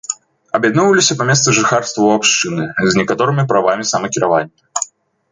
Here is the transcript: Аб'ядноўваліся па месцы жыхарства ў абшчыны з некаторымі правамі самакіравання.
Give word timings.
Аб'ядноўваліся 0.59 1.17
па 1.17 1.23
месцы 1.29 1.49
жыхарства 1.57 2.01
ў 2.05 2.11
абшчыны 2.19 2.63
з 2.93 3.01
некаторымі 3.01 3.43
правамі 3.51 3.85
самакіравання. 3.91 4.83